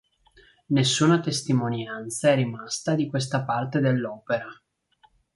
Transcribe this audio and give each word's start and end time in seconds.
Nessuna 0.69 1.19
testimonianza 1.19 2.31
è 2.31 2.35
rimasta 2.35 2.95
di 2.95 3.05
questa 3.07 3.43
parte 3.43 3.79
dell'opera. 3.81 4.47